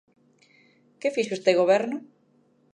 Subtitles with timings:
[0.99, 1.97] ¿Que fixo este goberno?